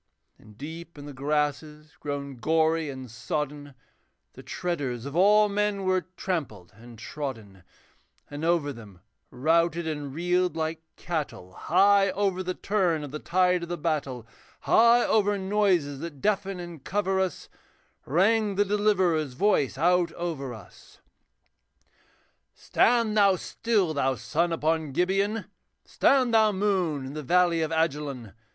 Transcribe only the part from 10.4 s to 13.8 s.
like cattle, High over the turn of the tide of the